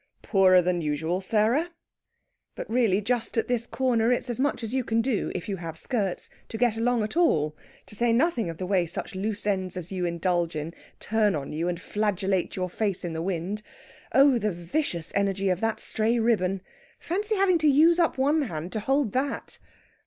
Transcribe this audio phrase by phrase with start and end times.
[0.23, 1.69] "Poorer than usual, Sarah?"
[2.55, 5.57] But really just at this corner it's as much as you can do, if you
[5.57, 9.45] have skirts, to get along at all; to say nothing of the way such loose
[9.45, 13.61] ends as you indulge in turn on you and flagellate your face in the wind.
[14.11, 16.61] Oh, the vicious energy of that stray ribbon!
[16.97, 19.59] Fancy having to use up one hand to hold that!